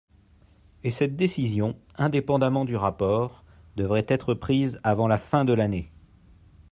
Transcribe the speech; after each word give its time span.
Et 0.83 0.89
cette 0.89 1.15
décision, 1.15 1.77
indépendamment 1.95 2.65
du 2.65 2.75
rapport, 2.75 3.43
devrait 3.75 4.07
être 4.07 4.33
prise 4.33 4.79
avant 4.81 5.07
la 5.07 5.19
fin 5.19 5.45
de 5.45 5.53
l’année. 5.53 5.91